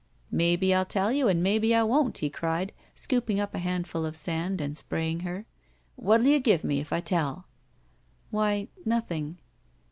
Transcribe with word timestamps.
Maybe 0.31 0.73
I'll 0.73 0.83
tell 0.83 1.11
you 1.11 1.27
and 1.27 1.43
maybe 1.43 1.75
I 1.75 1.83
won't," 1.83 2.17
he 2.17 2.29
cried, 2.31 2.73
scooping 2.95 3.39
up 3.39 3.53
a 3.53 3.59
handful 3.59 4.03
of 4.03 4.15
sand 4.15 4.59
and 4.59 4.75
spraying 4.75 5.19
her. 5.19 5.45
''What 5.95 6.21
'11 6.21 6.25
you 6.31 6.39
give 6.39 6.63
me 6.63 6.79
if 6.79 6.91
I 6.91 7.01
tell?" 7.01 7.45
"Why— 8.31 8.69
nothing." 8.83 9.37